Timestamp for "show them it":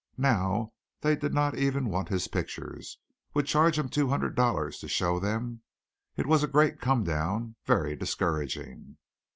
4.87-6.25